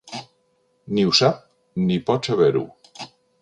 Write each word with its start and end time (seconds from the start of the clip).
Ni 0.97 1.03
ho 1.09 1.13
sap 1.19 1.43
ni 1.91 1.99
pot 2.09 2.31
saber-ho. 2.31 2.65